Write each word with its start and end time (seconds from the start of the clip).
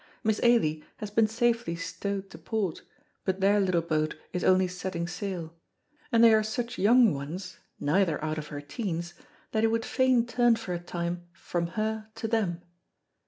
Miss 0.23 0.39
Ailie 0.41 0.83
has 0.97 1.11
been 1.11 1.27
safely 1.27 1.75
stowed 1.75 2.31
to 2.31 2.39
port, 2.39 2.81
but 3.23 3.39
their 3.39 3.59
little 3.59 3.83
boat 3.83 4.15
is 4.33 4.43
only 4.43 4.67
setting 4.67 5.07
sail, 5.07 5.53
and 6.11 6.23
they 6.23 6.33
are 6.33 6.41
such 6.41 6.79
young 6.79 7.13
ones, 7.13 7.59
neither 7.79 8.19
out 8.25 8.39
of 8.39 8.47
her 8.47 8.61
teens, 8.61 9.13
that 9.51 9.61
he 9.61 9.67
would 9.67 9.85
fain 9.85 10.25
turn 10.25 10.55
for 10.55 10.73
a 10.73 10.79
time 10.79 11.27
from 11.33 11.67
her 11.77 12.07
to 12.15 12.27
them. 12.27 12.63